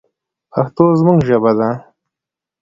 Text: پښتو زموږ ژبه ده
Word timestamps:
پښتو 0.51 0.83
زموږ 0.99 1.19
ژبه 1.27 1.51
ده 1.59 1.69